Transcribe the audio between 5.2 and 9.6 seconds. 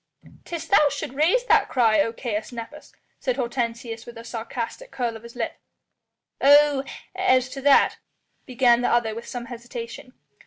his lip. "Oh! as to that" began the other with some